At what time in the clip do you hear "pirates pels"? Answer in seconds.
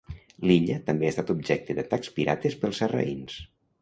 2.19-2.81